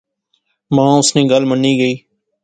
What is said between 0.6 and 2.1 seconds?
ما اس نی گل منی گئی